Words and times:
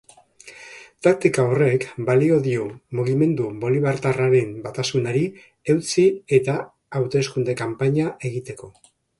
Taktika 1.07 1.43
horrek 1.49 1.85
balio 2.07 2.39
dio 2.47 2.63
mugimendu 3.01 3.51
bolibartarraren 3.65 4.57
batasunari 4.65 5.23
eutsi 5.75 6.09
eta 6.41 6.59
hauteskunde 7.01 7.59
kanpaina 7.65 8.13
egiteko. 8.33 8.73